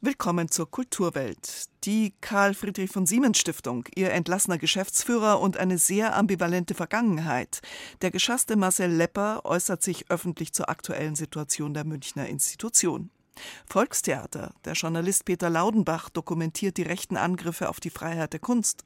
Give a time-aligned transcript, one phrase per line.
[0.00, 1.64] Willkommen zur Kulturwelt.
[1.82, 7.62] Die Karl Friedrich von Siemens Stiftung, ihr entlassener Geschäftsführer und eine sehr ambivalente Vergangenheit.
[8.00, 13.10] Der geschasste Marcel Lepper äußert sich öffentlich zur aktuellen Situation der Münchner Institution.
[13.68, 18.84] Volkstheater, der Journalist Peter Laudenbach dokumentiert die rechten Angriffe auf die Freiheit der Kunst.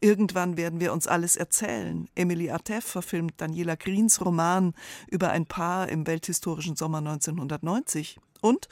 [0.00, 2.08] Irgendwann werden wir uns alles erzählen.
[2.16, 4.74] Emily Atef verfilmt Daniela Greens Roman
[5.06, 8.18] über ein Paar im welthistorischen Sommer 1990.
[8.40, 8.68] Und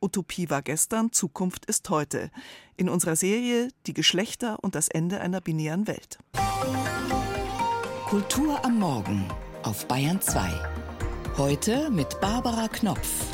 [0.00, 2.30] Utopie war gestern, Zukunft ist heute.
[2.76, 6.18] In unserer Serie Die Geschlechter und das Ende einer binären Welt.
[8.06, 9.24] Kultur am Morgen
[9.62, 10.48] auf Bayern 2.
[11.36, 13.26] Heute mit Barbara Knopf.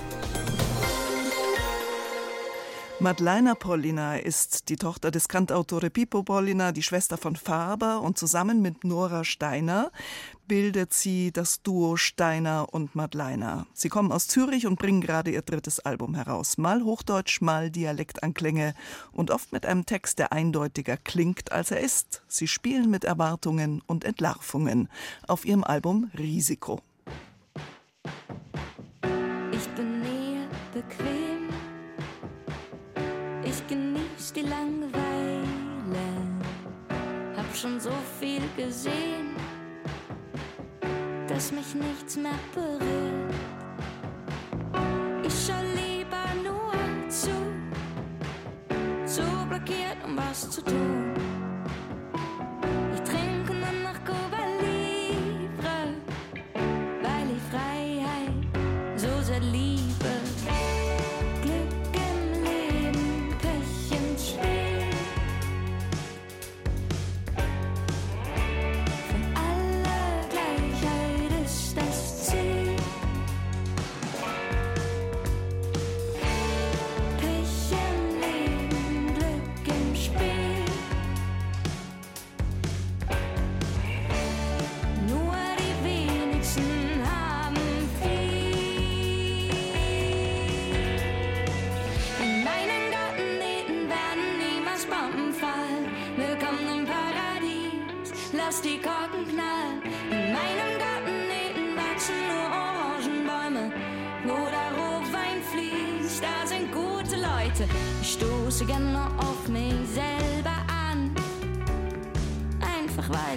[3.02, 8.62] Madleina Pollina ist die Tochter des Kantautore Pippo Pollina, die Schwester von Faber und zusammen
[8.62, 9.90] mit Nora Steiner
[10.48, 13.66] bildet sie das Duo Steiner und Madleina.
[13.72, 16.58] Sie kommen aus Zürich und bringen gerade ihr drittes Album heraus.
[16.58, 18.74] Mal Hochdeutsch, mal Dialektanklänge
[19.12, 22.22] und oft mit einem Text, der eindeutiger klingt, als er ist.
[22.28, 24.88] Sie spielen mit Erwartungen und Entlarvungen
[25.26, 26.80] auf ihrem Album Risiko.
[29.52, 31.42] Ich bin näher bequem
[33.72, 35.46] genieß die Langeweile.
[37.36, 39.34] Hab schon so viel gesehen,
[41.42, 43.34] dass mich nichts mehr berührt.
[45.26, 47.30] Ich schau lieber nur zu,
[49.04, 51.41] zu blockiert, um was zu tun.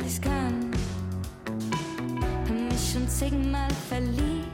[0.05, 0.71] Ich's kann.
[2.21, 4.47] Hab mich schon zigmal verliebt.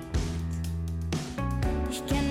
[1.90, 2.31] Ich kenne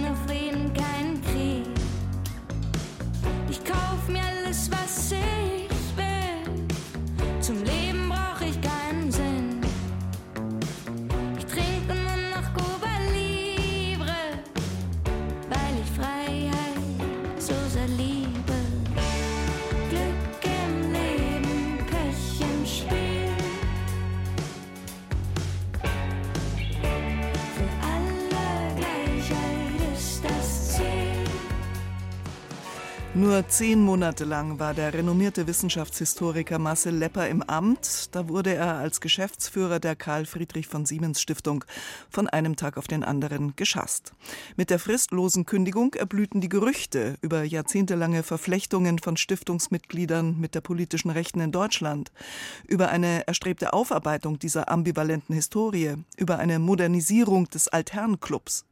[33.40, 38.14] Nur zehn Monate lang war der renommierte Wissenschaftshistoriker Marcel Lepper im Amt.
[38.14, 41.64] Da wurde er als Geschäftsführer der Karl Friedrich von Siemens Stiftung
[42.10, 44.12] von einem Tag auf den anderen geschasst.
[44.56, 51.10] Mit der fristlosen Kündigung erblühten die Gerüchte über jahrzehntelange Verflechtungen von Stiftungsmitgliedern mit der politischen
[51.10, 52.12] Rechten in Deutschland,
[52.68, 58.66] über eine erstrebte Aufarbeitung dieser ambivalenten Historie, über eine Modernisierung des Altherrenclubs.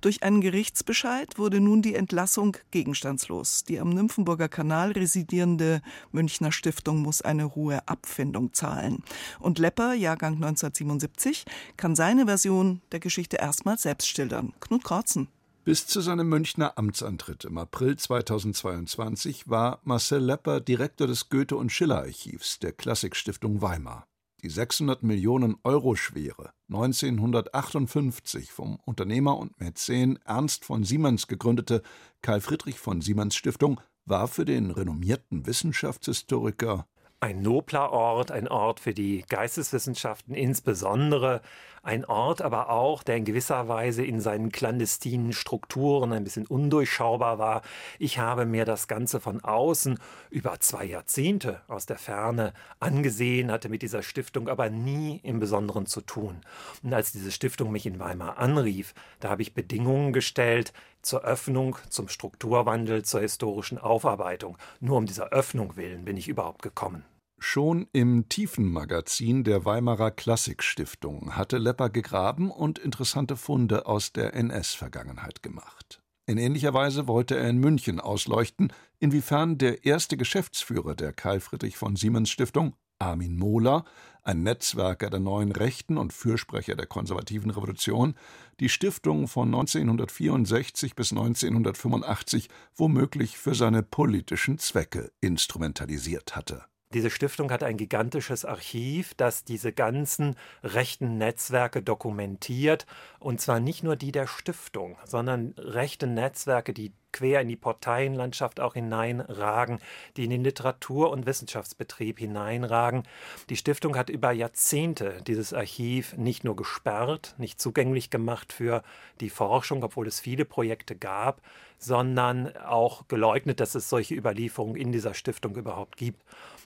[0.00, 3.64] Durch einen Gerichtsbescheid wurde nun die Entlassung gegenstandslos.
[3.64, 9.02] Die am Nymphenburger Kanal residierende Münchner Stiftung muss eine hohe Abfindung zahlen.
[9.38, 11.44] Und Lepper, Jahrgang 1977,
[11.76, 14.52] kann seine Version der Geschichte erstmals selbst schildern.
[14.60, 15.28] Knut Korzen.
[15.64, 21.70] Bis zu seinem Münchner Amtsantritt im April 2022 war Marcel Lepper Direktor des Goethe- und
[21.70, 24.08] Schiller-Archivs der Klassikstiftung Weimar
[24.42, 31.82] die 600 Millionen Euro schwere, 1958 vom Unternehmer und Mäzen Ernst von Siemens gegründete
[32.22, 36.86] Karl Friedrich von Siemens Stiftung war für den renommierten Wissenschaftshistoriker
[37.22, 41.40] ein nobler Ort, ein Ort für die Geisteswissenschaften insbesondere,
[41.82, 47.38] ein Ort aber auch, der in gewisser Weise in seinen clandestinen Strukturen ein bisschen undurchschaubar
[47.38, 47.62] war.
[47.98, 49.98] Ich habe mir das Ganze von außen
[50.30, 55.86] über zwei Jahrzehnte aus der Ferne angesehen, hatte mit dieser Stiftung aber nie im Besonderen
[55.86, 56.40] zu tun.
[56.84, 61.76] Und als diese Stiftung mich in Weimar anrief, da habe ich Bedingungen gestellt, zur Öffnung,
[61.88, 64.56] zum Strukturwandel, zur historischen Aufarbeitung.
[64.78, 67.04] Nur um dieser Öffnung willen bin ich überhaupt gekommen.
[67.44, 75.42] Schon im Tiefenmagazin der Weimarer Klassikstiftung hatte Lepper gegraben und interessante Funde aus der NS-Vergangenheit
[75.42, 76.00] gemacht.
[76.24, 81.76] In ähnlicher Weise wollte er in München ausleuchten, inwiefern der erste Geschäftsführer der Karl Friedrich
[81.76, 83.84] von Siemens Stiftung, Armin Mohler,
[84.22, 88.14] ein Netzwerker der neuen Rechten und Fürsprecher der konservativen Revolution,
[88.60, 96.66] die Stiftung von 1964 bis 1985 womöglich für seine politischen Zwecke instrumentalisiert hatte.
[96.94, 102.86] Diese Stiftung hat ein gigantisches Archiv, das diese ganzen rechten Netzwerke dokumentiert.
[103.18, 108.58] Und zwar nicht nur die der Stiftung, sondern rechte Netzwerke, die quer in die Parteienlandschaft
[108.58, 109.78] auch hineinragen,
[110.16, 113.04] die in den Literatur- und Wissenschaftsbetrieb hineinragen.
[113.50, 118.82] Die Stiftung hat über Jahrzehnte dieses Archiv nicht nur gesperrt, nicht zugänglich gemacht für
[119.20, 121.42] die Forschung, obwohl es viele Projekte gab,
[121.78, 126.22] sondern auch geleugnet, dass es solche Überlieferungen in dieser Stiftung überhaupt gibt.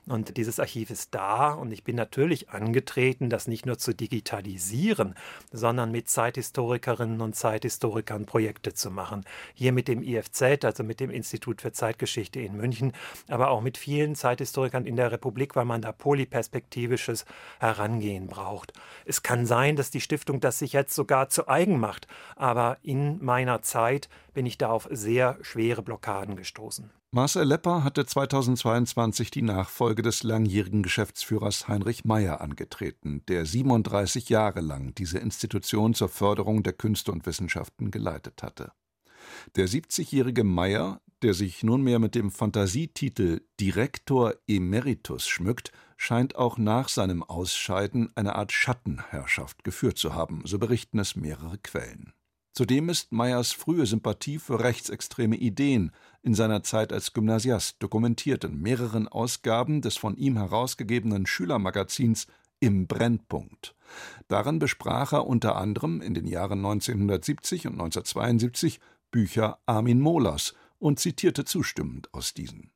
[0.08, 5.16] Und dieses Archiv ist da und ich bin natürlich angetreten, das nicht nur zu digitalisieren,
[5.50, 9.24] sondern mit Zeithistorikerinnen und Zeithistorikern Projekte zu machen.
[9.54, 12.92] Hier mit dem IFZ, also mit dem Institut für Zeitgeschichte in München,
[13.26, 17.24] aber auch mit vielen Zeithistorikern in der Republik, weil man da polyperspektivisches
[17.58, 18.72] Herangehen braucht.
[19.06, 22.06] Es kann sein, dass die Stiftung das sich jetzt sogar zu eigen macht,
[22.36, 26.92] aber in meiner Zeit bin ich da auf sehr schwere Blockaden gestoßen.
[27.16, 34.60] Marcel Lepper hatte 2022 die Nachfolge des langjährigen Geschäftsführers Heinrich Meyer angetreten, der 37 Jahre
[34.60, 38.72] lang diese Institution zur Förderung der Künste und Wissenschaften geleitet hatte.
[39.56, 46.90] Der 70-jährige Meyer, der sich nunmehr mit dem Fantasietitel Direktor Emeritus schmückt, scheint auch nach
[46.90, 52.12] seinem Ausscheiden eine Art Schattenherrschaft geführt zu haben, so berichten es mehrere Quellen.
[52.56, 55.92] Zudem ist Meyers frühe Sympathie für rechtsextreme Ideen
[56.22, 62.26] in seiner Zeit als Gymnasiast dokumentiert in mehreren Ausgaben des von ihm herausgegebenen Schülermagazins
[62.58, 63.74] Im Brennpunkt.
[64.28, 68.80] Darin besprach er unter anderem in den Jahren 1970 und 1972
[69.10, 72.70] Bücher Armin Mohlers und zitierte zustimmend aus diesen.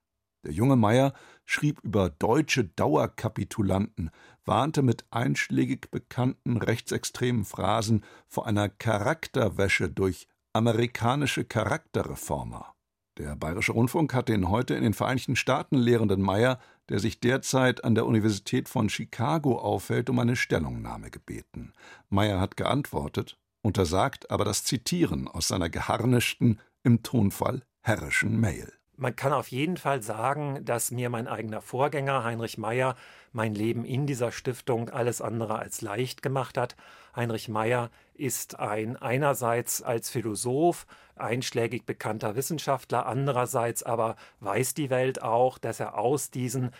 [0.44, 1.12] Der junge Meyer
[1.44, 4.10] schrieb über deutsche Dauerkapitulanten,
[4.44, 12.74] warnte mit einschlägig bekannten rechtsextremen Phrasen vor einer Charakterwäsche durch amerikanische Charakterreformer.
[13.18, 16.58] Der Bayerische Rundfunk hat den heute in den Vereinigten Staaten lehrenden Meyer,
[16.88, 21.74] der sich derzeit an der Universität von Chicago aufhält, um eine Stellungnahme gebeten.
[22.08, 28.72] Meyer hat geantwortet, untersagt aber das Zitieren aus seiner geharnischten, im Tonfall herrischen Mail.
[29.00, 32.96] Man kann auf jeden Fall sagen, dass mir mein eigener Vorgänger Heinrich Meyer
[33.32, 36.76] mein Leben in dieser Stiftung alles andere als leicht gemacht hat.
[37.16, 40.86] Heinrich Meyer ist ein einerseits als Philosoph
[41.16, 46.70] einschlägig bekannter Wissenschaftler, andererseits aber weiß die Welt auch, dass er aus diesen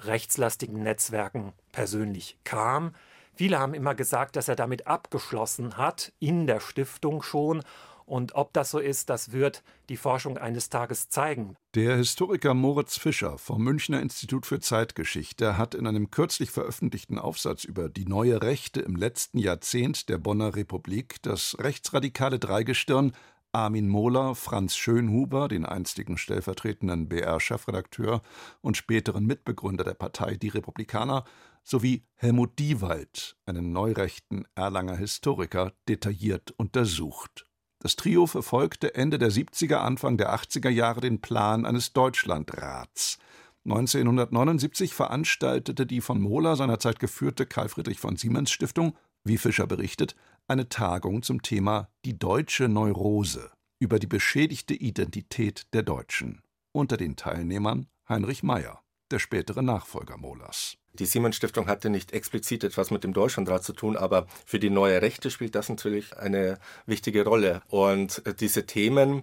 [0.00, 2.92] rechtslastigen Netzwerken persönlich kam.
[3.32, 7.62] Viele haben immer gesagt, dass er damit abgeschlossen hat, in der Stiftung schon
[8.10, 11.56] und ob das so ist, das wird die Forschung eines Tages zeigen.
[11.76, 17.62] Der Historiker Moritz Fischer vom Münchner Institut für Zeitgeschichte hat in einem kürzlich veröffentlichten Aufsatz
[17.62, 23.12] über die neue Rechte im letzten Jahrzehnt der Bonner Republik das rechtsradikale Dreigestirn
[23.52, 28.22] Armin Mohler, Franz Schönhuber, den einstigen stellvertretenden BR-Chefredakteur
[28.60, 31.24] und späteren Mitbegründer der Partei Die Republikaner,
[31.62, 37.49] sowie Helmut Diewald, einen neurechten Erlanger Historiker, detailliert untersucht.
[37.82, 43.18] Das Trio verfolgte Ende der 70er, Anfang der 80er Jahre den Plan eines Deutschlandrats.
[43.64, 50.14] 1979 veranstaltete die von Mohler seinerzeit geführte Karl Friedrich von Siemens Stiftung, wie Fischer berichtet,
[50.46, 56.42] eine Tagung zum Thema Die deutsche Neurose über die beschädigte Identität der Deutschen.
[56.72, 60.76] Unter den Teilnehmern Heinrich Meyer, der spätere Nachfolger Mohlers.
[60.94, 64.70] Die Siemens Stiftung hatte nicht explizit etwas mit dem Deutschlandrat zu tun, aber für die
[64.70, 67.62] neue Rechte spielt das natürlich eine wichtige Rolle.
[67.68, 69.22] Und diese Themen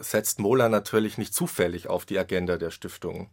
[0.00, 3.30] setzt Mohler natürlich nicht zufällig auf die Agenda der Stiftung.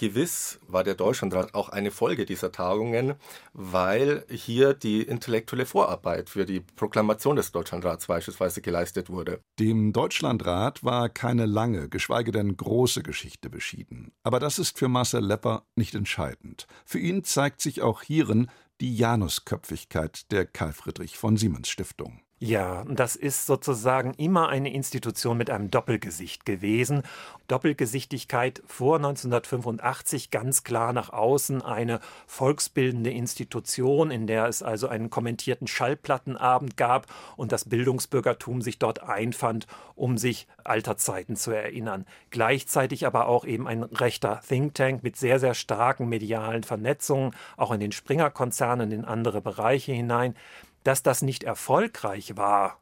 [0.00, 3.16] Gewiss war der Deutschlandrat auch eine Folge dieser Tagungen,
[3.52, 9.42] weil hier die intellektuelle Vorarbeit für die Proklamation des Deutschlandrats beispielsweise geleistet wurde.
[9.58, 14.12] Dem Deutschlandrat war keine lange, geschweige denn große Geschichte beschieden.
[14.22, 16.66] Aber das ist für Marcel Lepper nicht entscheidend.
[16.86, 18.50] Für ihn zeigt sich auch hierin
[18.80, 22.22] die Janusköpfigkeit der Karl Friedrich von Siemens Stiftung.
[22.42, 27.02] Ja, das ist sozusagen immer eine Institution mit einem Doppelgesicht gewesen.
[27.48, 35.10] Doppelgesichtigkeit vor 1985 ganz klar nach außen eine volksbildende Institution, in der es also einen
[35.10, 42.06] kommentierten Schallplattenabend gab und das Bildungsbürgertum sich dort einfand, um sich alter Zeiten zu erinnern.
[42.30, 47.70] Gleichzeitig aber auch eben ein rechter Think Tank mit sehr, sehr starken medialen Vernetzungen, auch
[47.70, 50.34] in den Springer-Konzernen, in andere Bereiche hinein.
[50.84, 52.78] Dass das nicht erfolgreich war,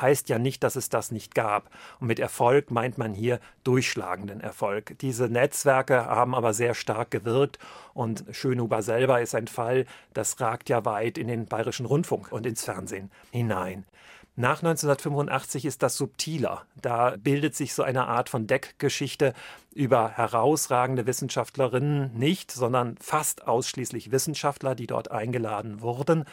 [0.00, 1.70] heißt ja nicht, dass es das nicht gab.
[2.00, 4.98] Und mit Erfolg meint man hier durchschlagenden Erfolg.
[5.00, 7.58] Diese Netzwerke haben aber sehr stark gewirkt
[7.92, 12.46] und Schönhuber selber ist ein Fall, das ragt ja weit in den bayerischen Rundfunk und
[12.46, 13.84] ins Fernsehen hinein.
[14.36, 16.66] Nach 1985 ist das subtiler.
[16.82, 19.32] Da bildet sich so eine Art von Deckgeschichte
[19.72, 26.24] über herausragende Wissenschaftlerinnen nicht, sondern fast ausschließlich Wissenschaftler, die dort eingeladen wurden.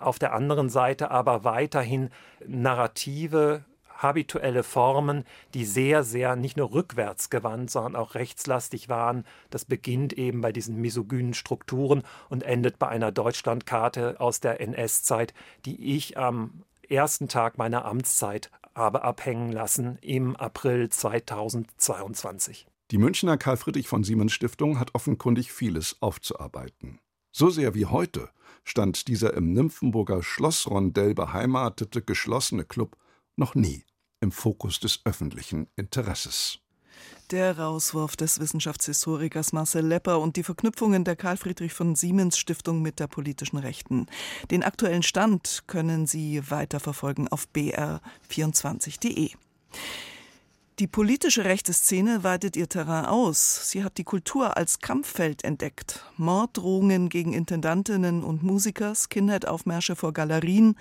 [0.00, 2.10] Auf der anderen Seite aber weiterhin
[2.46, 3.64] narrative,
[4.02, 9.24] habituelle Formen, die sehr, sehr nicht nur rückwärtsgewandt, sondern auch rechtslastig waren.
[9.50, 15.34] Das beginnt eben bei diesen misogynen Strukturen und endet bei einer Deutschlandkarte aus der NS-Zeit,
[15.64, 22.66] die ich am ersten Tag meiner Amtszeit habe abhängen lassen im April 2022.
[22.90, 26.98] Die Münchner Karl Friedrich von Siemens Stiftung hat offenkundig vieles aufzuarbeiten.
[27.32, 28.30] So sehr wie heute
[28.64, 32.96] stand dieser im Nymphenburger Schlossrondell beheimatete geschlossene Club
[33.36, 33.84] noch nie
[34.20, 36.58] im Fokus des öffentlichen Interesses.
[37.30, 42.82] Der Rauswurf des Wissenschaftshistorikers Marcel Lepper und die Verknüpfungen der Karl Friedrich von Siemens Stiftung
[42.82, 44.06] mit der politischen Rechten.
[44.50, 49.30] Den aktuellen Stand können Sie weiterverfolgen auf br24.de.
[50.80, 53.68] Die politische rechte Szene weitet ihr Terrain aus.
[53.68, 56.06] Sie hat die Kultur als Kampffeld entdeckt.
[56.16, 60.76] Morddrohungen gegen Intendantinnen und Musiker, Skinhead-Aufmärsche vor Galerien,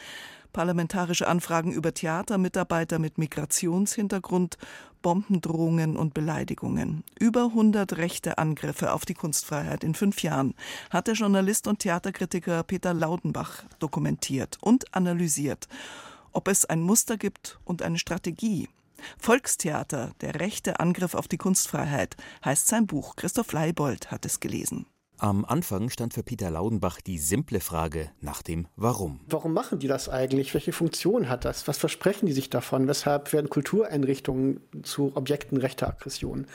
[0.53, 4.57] parlamentarische Anfragen über Theatermitarbeiter mit Migrationshintergrund,
[5.01, 7.03] Bombendrohungen und Beleidigungen.
[7.19, 10.55] Über 100 rechte Angriffe auf die Kunstfreiheit in fünf Jahren
[10.91, 15.67] hat der Journalist und Theaterkritiker Peter Laudenbach dokumentiert und analysiert.
[16.31, 18.69] Ob es ein Muster gibt und eine Strategie.
[19.17, 23.15] Volkstheater, der rechte Angriff auf die Kunstfreiheit, heißt sein Buch.
[23.15, 24.85] Christoph Leibold hat es gelesen.
[25.21, 29.19] Am Anfang stand für Peter Laudenbach die simple Frage nach dem Warum.
[29.27, 30.53] Warum machen die das eigentlich?
[30.53, 31.67] Welche Funktion hat das?
[31.67, 32.87] Was versprechen die sich davon?
[32.87, 36.47] Weshalb werden Kultureinrichtungen zu Objekten rechter Aggression?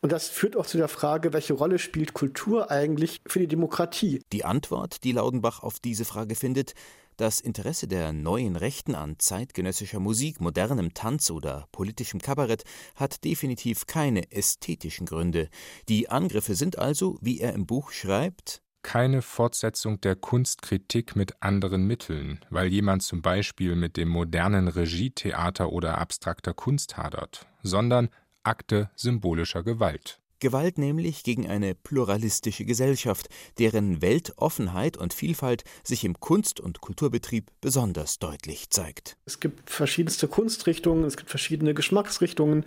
[0.00, 4.22] Und das führt auch zu der Frage, welche Rolle spielt Kultur eigentlich für die Demokratie?
[4.32, 6.72] Die Antwort, die Laudenbach auf diese Frage findet,
[7.18, 13.86] das Interesse der neuen Rechten an zeitgenössischer Musik, modernem Tanz oder politischem Kabarett hat definitiv
[13.86, 15.50] keine ästhetischen Gründe.
[15.88, 21.86] Die Angriffe sind also, wie er im Buch schreibt, keine Fortsetzung der Kunstkritik mit anderen
[21.86, 28.08] Mitteln, weil jemand zum Beispiel mit dem modernen Regietheater oder abstrakter Kunst hadert, sondern
[28.44, 30.20] Akte symbolischer Gewalt.
[30.40, 33.28] Gewalt nämlich gegen eine pluralistische Gesellschaft,
[33.58, 39.16] deren Weltoffenheit und Vielfalt sich im Kunst- und Kulturbetrieb besonders deutlich zeigt.
[39.26, 42.64] Es gibt verschiedenste Kunstrichtungen, es gibt verschiedene Geschmacksrichtungen.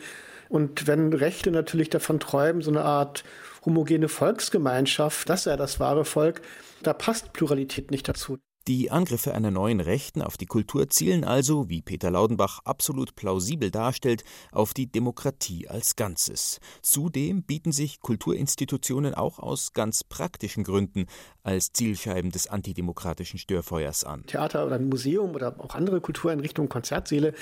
[0.49, 3.23] Und wenn Rechte natürlich davon träumen, so eine Art
[3.65, 6.41] homogene Volksgemeinschaft, das sei das wahre Volk,
[6.83, 8.37] da passt Pluralität nicht dazu.
[8.67, 13.71] Die Angriffe einer neuen Rechten auf die Kultur zielen also, wie Peter Laudenbach absolut plausibel
[13.71, 16.59] darstellt, auf die Demokratie als Ganzes.
[16.83, 21.07] Zudem bieten sich Kulturinstitutionen auch aus ganz praktischen Gründen
[21.43, 24.25] als Zielscheiben des antidemokratischen Störfeuers an.
[24.27, 27.33] Theater oder ein Museum oder auch andere Kultureinrichtungen, Konzertsäle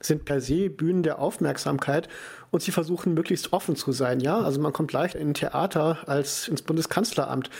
[0.00, 2.08] sind per se Bühnen der Aufmerksamkeit
[2.50, 4.20] und sie versuchen möglichst offen zu sein.
[4.20, 7.50] Ja, also man kommt leicht in ein Theater als ins Bundeskanzleramt.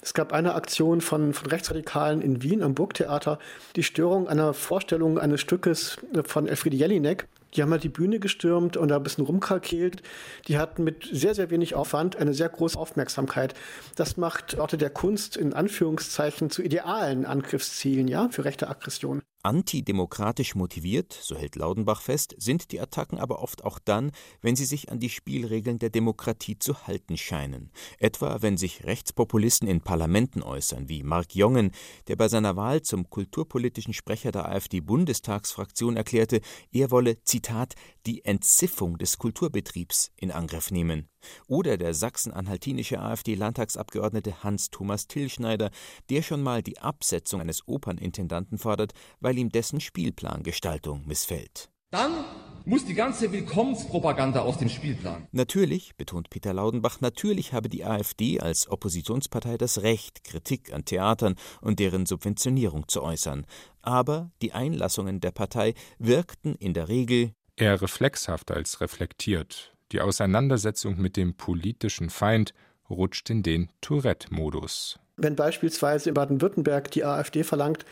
[0.00, 3.38] Es gab eine Aktion von, von Rechtsradikalen in Wien am Burgtheater,
[3.76, 7.26] die Störung einer Vorstellung eines Stückes von Elfriede Jelinek.
[7.54, 10.02] Die haben halt die Bühne gestürmt und da ein bisschen rumkalkelt.
[10.48, 13.54] Die hatten mit sehr, sehr wenig Aufwand eine sehr große Aufmerksamkeit.
[13.96, 19.22] Das macht Orte der Kunst in Anführungszeichen zu idealen Angriffszielen, ja, für rechte Aggression.
[19.48, 24.12] Antidemokratisch motiviert, so hält Laudenbach fest, sind die Attacken aber oft auch dann,
[24.42, 27.70] wenn sie sich an die Spielregeln der Demokratie zu halten scheinen.
[27.98, 31.70] Etwa wenn sich Rechtspopulisten in Parlamenten äußern, wie Mark Jongen,
[32.08, 37.72] der bei seiner Wahl zum kulturpolitischen Sprecher der AfD-Bundestagsfraktion erklärte, er wolle, Zitat,
[38.04, 41.08] die Entziffung des Kulturbetriebs in Angriff nehmen.
[41.46, 45.70] Oder der sachsen-anhaltinische AfD-Landtagsabgeordnete Hans-Thomas Tillschneider,
[46.10, 51.70] der schon mal die Absetzung eines Opernintendanten fordert, weil ihm dessen Spielplangestaltung missfällt.
[51.90, 52.24] Dann
[52.66, 55.26] muss die ganze Willkommenspropaganda aus dem Spielplan.
[55.32, 61.36] Natürlich, betont Peter Laudenbach, natürlich habe die AfD als Oppositionspartei das Recht, Kritik an Theatern
[61.62, 63.46] und deren Subventionierung zu äußern.
[63.80, 69.74] Aber die Einlassungen der Partei wirkten in der Regel eher reflexhaft als reflektiert.
[69.92, 72.54] Die Auseinandersetzung mit dem politischen Feind
[72.90, 74.98] rutscht in den Tourette-Modus.
[75.16, 77.84] Wenn beispielsweise in Baden-Württemberg die AfD verlangt,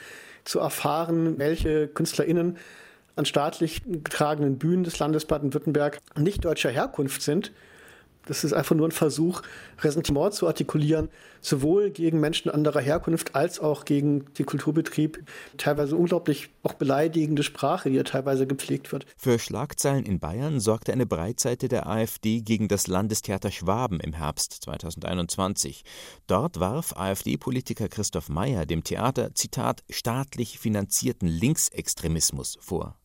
[0.45, 2.57] zu erfahren, welche KünstlerInnen
[3.17, 7.53] an staatlich getragenen Bühnen des Landes Baden-Württemberg nicht deutscher Herkunft sind,
[8.27, 9.43] Das ist einfach nur ein Versuch,
[9.81, 11.09] Ressentiment zu artikulieren,
[11.41, 15.25] sowohl gegen Menschen anderer Herkunft als auch gegen den Kulturbetrieb.
[15.57, 19.07] Teilweise unglaublich auch beleidigende Sprache, die ja teilweise gepflegt wird.
[19.17, 24.53] Für Schlagzeilen in Bayern sorgte eine Breitseite der AfD gegen das Landestheater Schwaben im Herbst
[24.65, 25.85] 2021.
[26.27, 32.99] Dort warf AfD-Politiker Christoph Meyer dem Theater, Zitat, staatlich finanzierten Linksextremismus vor.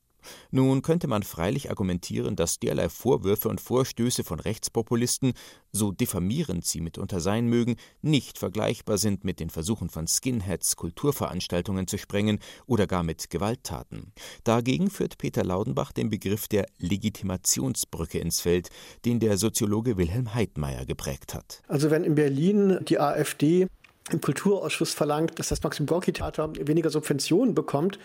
[0.51, 5.33] Nun könnte man freilich argumentieren, dass derlei Vorwürfe und Vorstöße von Rechtspopulisten,
[5.71, 11.87] so diffamierend sie mitunter sein mögen, nicht vergleichbar sind mit den Versuchen von Skinheads, Kulturveranstaltungen
[11.87, 14.13] zu sprengen oder gar mit Gewalttaten.
[14.43, 18.69] Dagegen führt Peter Laudenbach den Begriff der Legitimationsbrücke ins Feld,
[19.05, 21.61] den der Soziologe Wilhelm Heidmeier geprägt hat.
[21.67, 23.67] Also wenn in Berlin die AfD
[24.11, 27.99] im Kulturausschuss verlangt, dass das Maxim Gorki Theater weniger Subventionen bekommt,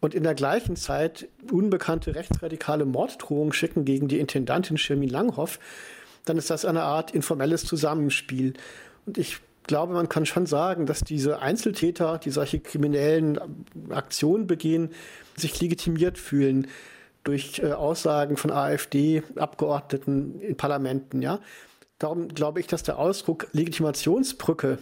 [0.00, 5.58] und in der gleichen Zeit unbekannte rechtsradikale Morddrohungen schicken gegen die Intendantin Schirmin Langhoff,
[6.24, 8.54] dann ist das eine Art informelles Zusammenspiel.
[9.06, 13.38] Und ich glaube, man kann schon sagen, dass diese Einzeltäter, die solche kriminellen
[13.90, 14.90] Aktionen begehen,
[15.36, 16.68] sich legitimiert fühlen
[17.24, 21.40] durch äh, Aussagen von AfD-Abgeordneten in Parlamenten, ja.
[22.04, 24.78] Darum glaube ich, dass der Ausdruck Legitimationsbrücke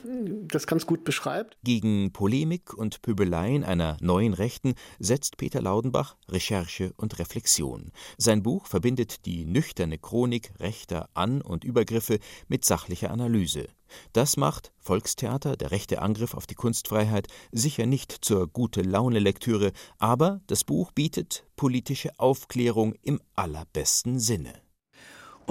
[0.49, 1.57] das ganz gut beschreibt.
[1.63, 7.93] Gegen Polemik und Pöbeleien einer neuen Rechten setzt Peter Laudenbach Recherche und Reflexion.
[8.19, 13.69] Sein Buch verbindet die nüchterne Chronik rechter An- und Übergriffe mit sachlicher Analyse.
[14.13, 20.65] Das macht Volkstheater, der rechte Angriff auf die Kunstfreiheit, sicher nicht zur Gute-Laune-Lektüre, aber das
[20.65, 24.62] Buch bietet politische Aufklärung im allerbesten Sinne.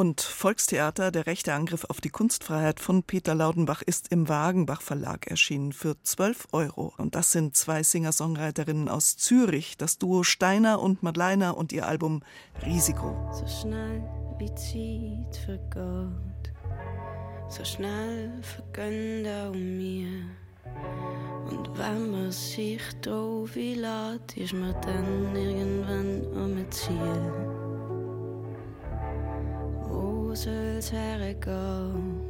[0.01, 5.27] Und Volkstheater, der rechte Angriff auf die Kunstfreiheit von Peter Laudenbach ist im Wagenbach Verlag
[5.27, 6.91] erschienen für 12 Euro.
[6.97, 12.23] Und das sind zwei Singer-Songwriterinnen aus Zürich, das Duo Steiner und Madleiner und ihr Album
[12.65, 13.15] Risiko.
[13.31, 14.01] So schnell
[14.39, 16.51] wie Zeit vergeht,
[17.47, 20.07] so schnell vergönnt auch mir.
[21.47, 27.60] Und wenn man sich drauf einlädt, ist man dann irgendwann am Ziel
[30.31, 32.21] wo soll's hergehen?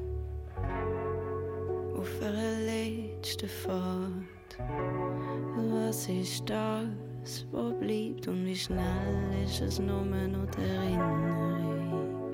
[1.96, 4.58] Auf einer letzten Fahrt.
[5.70, 12.32] Was ist das, was bleibt und wie schnell ist es nur noch die Erinnerung?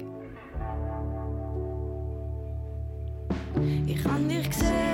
[3.88, 4.87] Ich kann dich sehen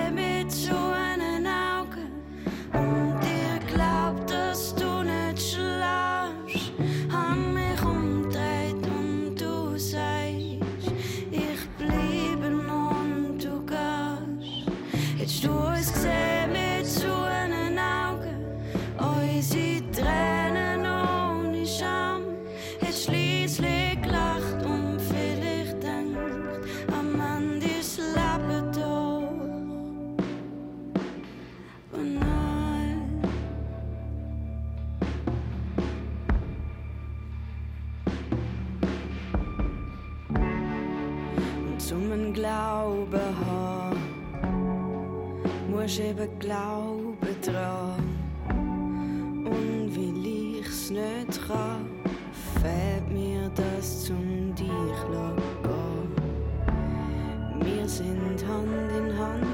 [41.87, 43.97] Zum Glauben haben,
[45.69, 47.99] musst eben Glauben dran.
[49.45, 50.25] Und weil
[50.59, 51.89] ich's nicht kann,
[52.61, 54.69] fehlt mir das zum dich
[55.11, 56.13] gehen.
[57.59, 59.52] Wir sind Hand in Hand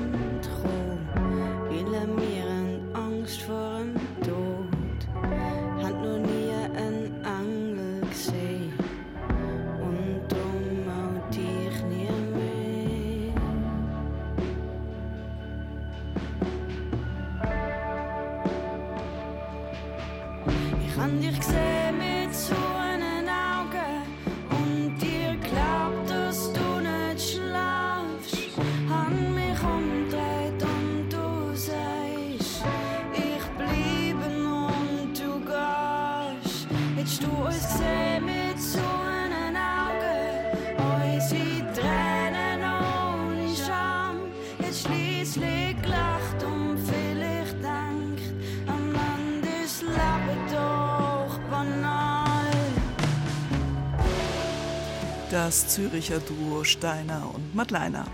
[55.40, 58.06] Das Züricher Duo Steiner und Madleiner.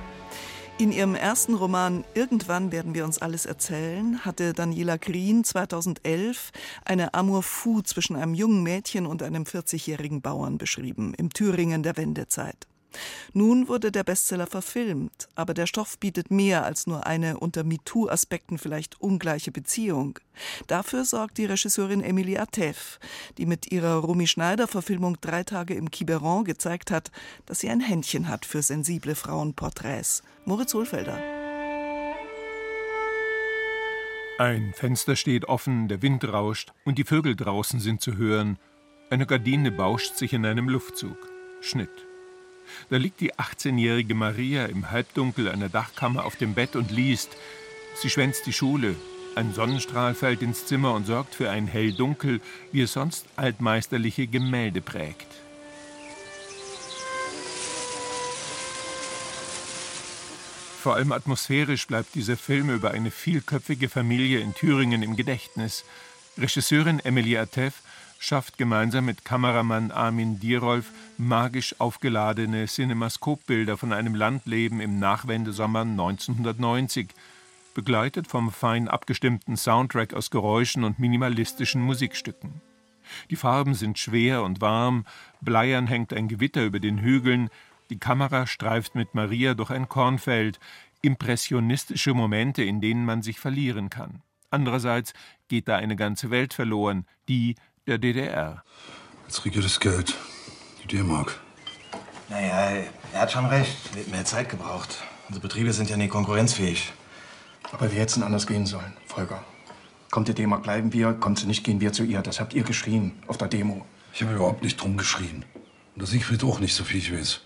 [0.78, 6.52] In ihrem ersten Roman Irgendwann werden wir uns alles erzählen hatte Daniela Green 2011
[6.86, 11.98] eine Amour fou zwischen einem jungen Mädchen und einem 40-jährigen Bauern beschrieben, im Thüringen der
[11.98, 12.68] Wendezeit.
[13.34, 18.58] Nun wurde der Bestseller verfilmt, aber der Stoff bietet mehr als nur eine unter MeToo-Aspekten
[18.58, 20.20] vielleicht ungleiche Beziehung.
[20.68, 23.00] Dafür sorgt die Regisseurin Emilie Atef,
[23.38, 27.12] die mit ihrer Romy Schneider-Verfilmung Drei Tage im Quiberon gezeigt hat,
[27.46, 30.24] dass sie ein Händchen hat für sensible Frauenporträts.
[30.46, 31.22] Moritz Hohlfelder.
[34.38, 38.60] Ein Fenster steht offen, der Wind rauscht und die Vögel draußen sind zu hören.
[39.10, 41.18] Eine Gardine bauscht sich in einem Luftzug.
[41.62, 42.06] Schnitt.
[42.90, 47.36] Da liegt die 18-jährige Maria im Halbdunkel einer Dachkammer auf dem Bett und liest.
[47.96, 48.96] Sie schwänzt die Schule.
[49.36, 52.40] Ein Sonnenstrahl fällt ins Zimmer und sorgt für ein Hell-Dunkel,
[52.72, 55.28] wie es sonst altmeisterliche Gemälde prägt.
[60.86, 65.84] Vor allem atmosphärisch bleibt dieser Film über eine vielköpfige Familie in Thüringen im Gedächtnis.
[66.38, 67.82] Regisseurin Emilie Atef
[68.20, 77.10] schafft gemeinsam mit Kameramann Armin Dierolf magisch aufgeladene Cinemaskopbilder von einem Landleben im Nachwendesommer 1990,
[77.74, 82.62] begleitet vom fein abgestimmten Soundtrack aus Geräuschen und minimalistischen Musikstücken.
[83.30, 85.06] Die Farben sind schwer und warm,
[85.42, 87.50] bleiern hängt ein Gewitter über den Hügeln,
[87.90, 90.60] die Kamera streift mit Maria durch ein Kornfeld,
[91.02, 94.22] impressionistische Momente, in denen man sich verlieren kann.
[94.50, 95.14] Andererseits
[95.48, 97.56] geht da eine ganze Welt verloren, die
[97.88, 98.64] der DDR.
[99.28, 100.16] Jetzt kriegt ihr das Geld.
[100.84, 101.40] Die D-Mark.
[102.30, 103.94] Naja, er hat schon recht.
[103.94, 105.04] Wir hätten mehr Zeit gebraucht.
[105.28, 106.94] Unsere Betriebe sind ja nicht konkurrenzfähig.
[107.72, 109.44] Aber wir hätten anders gehen sollen, Volker.
[110.12, 111.14] Kommt die D-Mark, bleiben wir.
[111.14, 112.22] Kommt sie nicht, gehen wir zu ihr.
[112.22, 113.86] Das habt ihr geschrien auf der Demo.
[114.14, 115.46] Ich habe überhaupt nicht drum geschrien.
[115.94, 117.42] Und der Siegfried auch nicht, so viel ich weiß.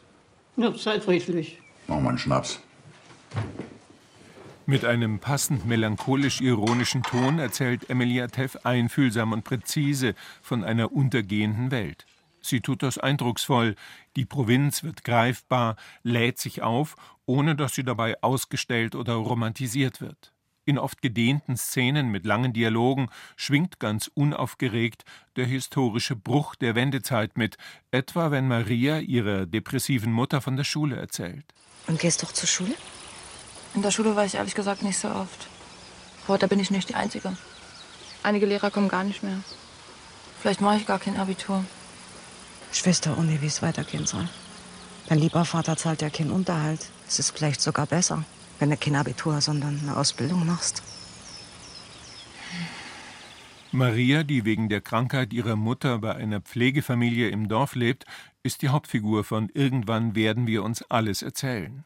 [0.58, 1.60] Ja, seid friedlich.
[1.88, 2.60] Mach mal einen Schnaps.
[4.70, 12.06] Mit einem passend melancholisch-ironischen Ton erzählt Emilia Teff einfühlsam und präzise von einer untergehenden Welt.
[12.40, 13.76] Sie tut das eindrucksvoll.
[14.16, 20.34] Die Provinz wird greifbar, lädt sich auf, ohne dass sie dabei ausgestellt oder romantisiert wird.
[20.66, 25.04] In oft gedehnten Szenen mit langen Dialogen schwingt ganz unaufgeregt
[25.36, 27.58] der historische Bruch der Wendezeit mit,
[27.90, 31.46] etwa wenn Maria ihrer depressiven Mutter von der Schule erzählt.
[31.88, 32.76] Und gehst doch zur Schule?
[33.76, 35.48] In der Schule war ich ehrlich gesagt nicht so oft.
[36.28, 37.36] Heute bin ich nicht die Einzige.
[38.24, 39.40] Einige Lehrer kommen gar nicht mehr.
[40.42, 41.64] Vielleicht mache ich gar kein Abitur.
[42.72, 44.28] Schwester, ohne wie es weitergehen soll.
[45.08, 46.90] Dein lieber Vater zahlt ja keinen Unterhalt.
[47.08, 48.24] Es ist vielleicht sogar besser,
[48.60, 50.84] wenn du kein Abitur, sondern eine Ausbildung machst.
[53.72, 58.06] Maria, die wegen der Krankheit ihrer Mutter bei einer Pflegefamilie im Dorf lebt,
[58.42, 61.84] ist die Hauptfigur von Irgendwann werden wir uns alles erzählen.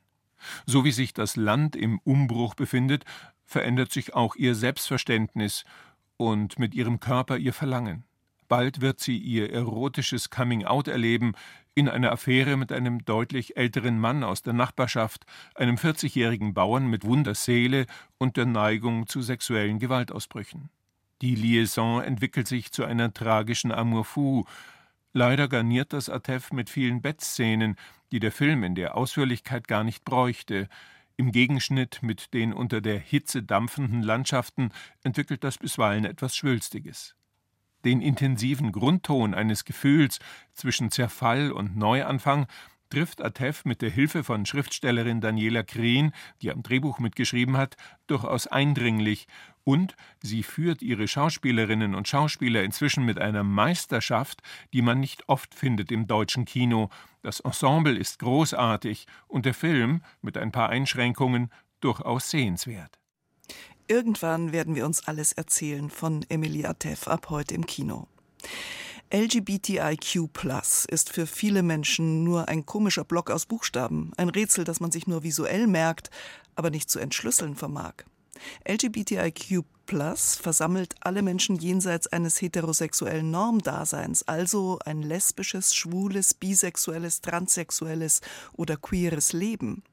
[0.66, 3.06] So wie sich das Land im Umbruch befindet,
[3.46, 5.64] verändert sich auch ihr Selbstverständnis
[6.18, 8.06] und mit ihrem Körper ihr Verlangen.
[8.48, 11.34] Bald wird sie ihr erotisches Coming-out erleben
[11.76, 15.26] in einer Affäre mit einem deutlich älteren Mann aus der Nachbarschaft,
[15.56, 20.70] einem 40-jährigen Bauern mit Wunderseele und der Neigung zu sexuellen Gewaltausbrüchen.
[21.22, 24.46] Die Liaison entwickelt sich zu einer tragischen Amour fou.
[25.14, 27.76] Leider garniert das Atef mit vielen Bettszenen,
[28.14, 30.70] die der Film in der Ausführlichkeit gar nicht bräuchte.
[31.18, 34.70] Im Gegenschnitt mit den unter der Hitze dampfenden Landschaften
[35.02, 37.16] entwickelt das bisweilen etwas Schwülstiges.
[37.84, 40.20] Den intensiven Grundton eines Gefühls
[40.54, 42.46] zwischen Zerfall und Neuanfang
[42.94, 46.12] trifft Atef mit der Hilfe von Schriftstellerin Daniela Krehn,
[46.44, 47.76] die am Drehbuch mitgeschrieben hat,
[48.06, 49.26] durchaus eindringlich
[49.64, 55.56] und sie führt ihre Schauspielerinnen und Schauspieler inzwischen mit einer Meisterschaft, die man nicht oft
[55.56, 56.90] findet im deutschen Kino.
[57.24, 63.00] Das Ensemble ist großartig und der Film, mit ein paar Einschränkungen, durchaus sehenswert.
[63.88, 68.08] Irgendwann werden wir uns alles erzählen von Emilie Atef ab heute im Kino.
[69.14, 70.28] LGBTIQ
[70.88, 75.06] ist für viele Menschen nur ein komischer Block aus Buchstaben, ein Rätsel, das man sich
[75.06, 76.10] nur visuell merkt,
[76.56, 77.94] aber nicht zu entschlüsseln vermag.
[78.68, 88.22] LGBTIQ versammelt alle Menschen jenseits eines heterosexuellen Normdaseins, also ein lesbisches, schwules, bisexuelles, transsexuelles
[88.54, 89.84] oder queeres Leben.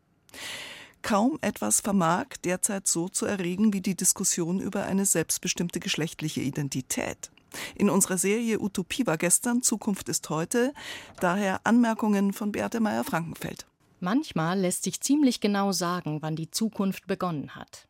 [1.03, 7.31] Kaum etwas vermag derzeit so zu erregen wie die Diskussion über eine selbstbestimmte geschlechtliche Identität.
[7.75, 10.73] In unserer Serie Utopie war gestern, Zukunft ist heute,
[11.21, 13.67] daher Anmerkungen von Beate Meyer-Frankenfeld.
[14.01, 17.87] Manchmal lässt sich ziemlich genau sagen, wann die Zukunft begonnen hat.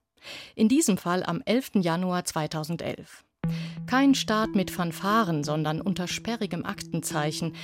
[0.54, 1.76] In diesem Fall am 11.
[1.76, 3.24] Januar 2011.
[3.86, 7.54] Kein Start mit Fanfaren, sondern unter sperrigem Aktenzeichen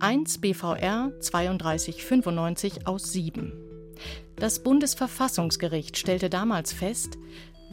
[0.00, 3.52] 1 BVR 3295 aus 7.
[4.36, 7.16] Das Bundesverfassungsgericht stellte damals fest,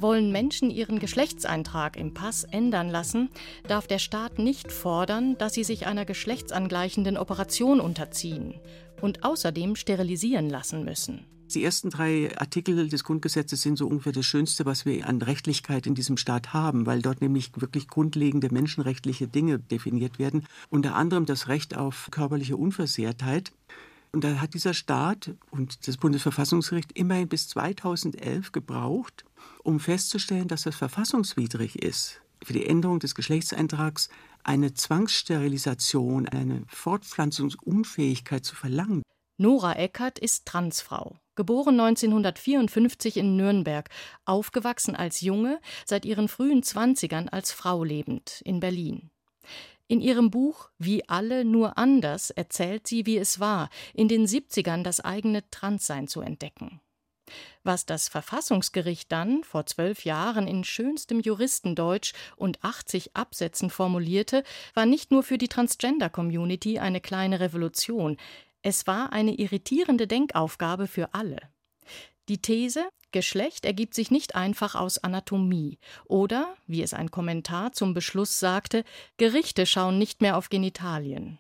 [0.02, 3.30] Wollen Menschen ihren Geschlechtseintrag im Pass ändern lassen,
[3.68, 8.56] darf der Staat nicht fordern, dass sie sich einer geschlechtsangleichenden Operation unterziehen
[9.00, 11.26] und außerdem sterilisieren lassen müssen.
[11.54, 15.86] Die ersten drei Artikel des Grundgesetzes sind so ungefähr das Schönste, was wir an Rechtlichkeit
[15.86, 20.48] in diesem Staat haben, weil dort nämlich wirklich grundlegende menschenrechtliche Dinge definiert werden.
[20.70, 23.52] Unter anderem das Recht auf körperliche Unversehrtheit.
[24.14, 29.26] Und da hat dieser Staat und das Bundesverfassungsgericht immerhin bis 2011 gebraucht,
[29.64, 34.10] um festzustellen, dass das verfassungswidrig ist, für die Änderung des Geschlechtseintrags
[34.44, 39.04] eine Zwangssterilisation, eine Fortpflanzungsunfähigkeit zu verlangen.
[39.38, 43.90] Nora Eckert ist Transfrau, geboren 1954 in Nürnberg,
[44.26, 49.10] aufgewachsen als Junge, seit ihren frühen Zwanzigern als Frau lebend in Berlin.
[49.88, 54.84] In ihrem Buch Wie alle nur anders erzählt sie, wie es war, in den 70ern
[54.84, 56.80] das eigene Transsein zu entdecken.
[57.64, 64.86] Was das Verfassungsgericht dann vor zwölf Jahren in schönstem Juristendeutsch und 80 Absätzen formulierte, war
[64.86, 68.18] nicht nur für die Transgender-Community eine kleine Revolution,
[68.64, 71.38] es war eine irritierende Denkaufgabe für alle.
[72.30, 77.94] Die These, Geschlecht ergibt sich nicht einfach aus Anatomie oder, wie es ein Kommentar zum
[77.94, 78.86] Beschluss sagte,
[79.18, 81.40] Gerichte schauen nicht mehr auf Genitalien.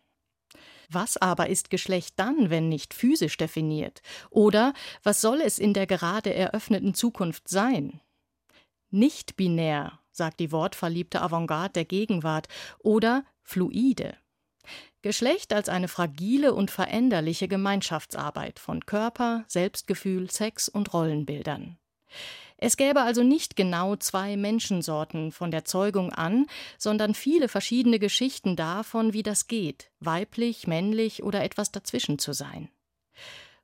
[0.94, 4.02] Was aber ist Geschlecht dann, wenn nicht physisch definiert?
[4.30, 4.74] Oder
[5.04, 8.02] was soll es in der gerade eröffneten Zukunft sein?
[8.90, 12.50] Nicht binär, sagt die wortverliebte Avantgarde der Gegenwart,
[12.80, 14.18] oder fluide.
[15.02, 21.78] Geschlecht als eine fragile und veränderliche Gemeinschaftsarbeit von Körper, Selbstgefühl, Sex und Rollenbildern.
[22.64, 26.46] Es gäbe also nicht genau zwei Menschensorten von der Zeugung an,
[26.78, 32.70] sondern viele verschiedene Geschichten davon, wie das geht, weiblich, männlich oder etwas dazwischen zu sein.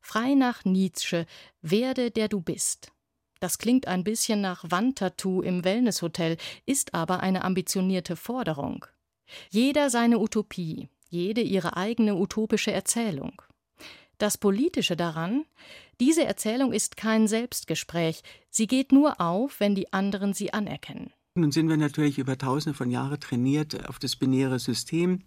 [0.02, 1.28] Frei nach Nietzsche,
[1.62, 2.92] werde der du bist.
[3.40, 8.88] Das klingt ein bisschen nach Wandtattoo im Wellnesshotel, ist aber eine ambitionierte Forderung.
[9.52, 13.44] Jeder seine Utopie, jede ihre eigene utopische Erzählung.
[14.18, 15.46] Das Politische daran,
[16.00, 21.12] diese Erzählung ist kein Selbstgespräch, sie geht nur auf, wenn die anderen sie anerkennen.
[21.38, 25.20] Nun sind wir natürlich über tausende von Jahren trainiert auf das binäre System.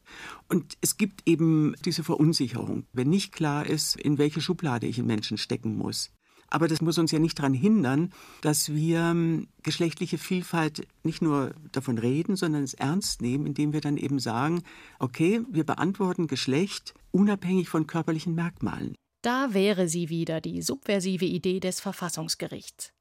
[0.49, 5.07] Und es gibt eben diese Verunsicherung, wenn nicht klar ist, in welche Schublade ich einen
[5.07, 6.11] Menschen stecken muss.
[6.49, 11.55] Aber das muss uns ja nicht daran hindern, dass wir ähm, geschlechtliche Vielfalt nicht nur
[11.71, 14.63] davon reden, sondern es ernst nehmen, indem wir dann eben sagen,
[14.99, 18.97] okay, wir beantworten Geschlecht unabhängig von körperlichen Merkmalen.
[19.23, 22.93] Da wäre sie wieder, die subversive Idee des Verfassungsgerichts.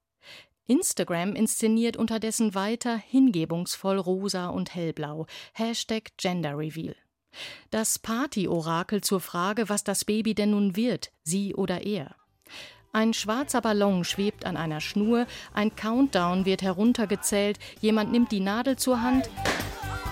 [0.67, 5.25] Instagram inszeniert unterdessen weiter hingebungsvoll rosa und hellblau.
[5.53, 6.95] Hashtag Gender Reveal.
[7.71, 12.15] Das Party-Orakel zur Frage, was das Baby denn nun wird, sie oder er.
[12.91, 18.77] Ein schwarzer Ballon schwebt an einer Schnur, ein Countdown wird heruntergezählt, jemand nimmt die Nadel
[18.77, 19.29] zur Hand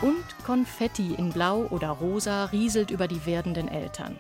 [0.02, 4.20] und Konfetti in Blau oder Rosa rieselt über die werdenden Eltern.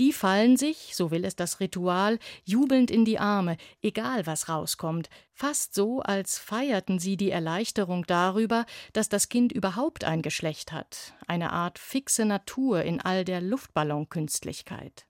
[0.00, 5.10] Die fallen sich, so will es das Ritual, jubelnd in die Arme, egal was rauskommt,
[5.34, 11.14] fast so, als feierten sie die Erleichterung darüber, dass das Kind überhaupt ein Geschlecht hat,
[11.26, 15.06] eine Art fixe Natur in all der Luftballonkünstlichkeit.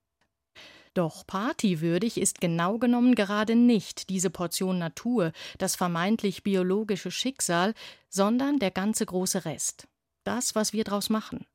[0.95, 7.73] Doch partywürdig ist genau genommen gerade nicht diese Portion Natur, das vermeintlich biologische Schicksal,
[8.11, 9.89] sondern der ganze große Rest.
[10.25, 11.47] Das, was wir draus machen.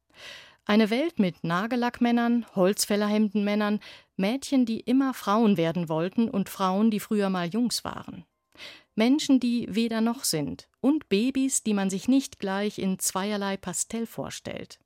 [0.69, 3.80] Eine Welt mit Nagellackmännern, Holzfällerhemdenmännern,
[4.17, 8.25] Mädchen, die immer Frauen werden wollten und Frauen, die früher mal Jungs waren.
[8.93, 14.06] Menschen, die weder noch sind und Babys, die man sich nicht gleich in zweierlei Pastell
[14.06, 14.77] vorstellt.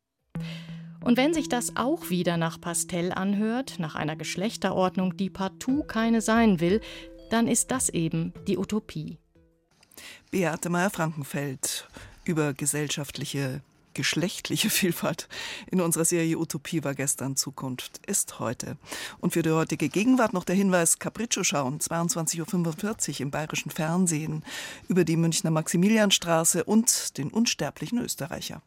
[1.03, 6.21] Und wenn sich das auch wieder nach Pastell anhört, nach einer Geschlechterordnung, die partout keine
[6.21, 6.79] sein will,
[7.31, 9.17] dann ist das eben die Utopie.
[10.29, 11.87] Beate Meyer-Frankenfeld
[12.23, 15.27] über gesellschaftliche geschlechtliche Vielfalt
[15.69, 18.77] in unserer Serie Utopie war gestern, Zukunft ist heute.
[19.19, 24.43] Und für die heutige Gegenwart noch der Hinweis Capriccio schauen, 22.45 Uhr im bayerischen Fernsehen
[24.87, 28.61] über die Münchner Maximilianstraße und den unsterblichen Österreicher.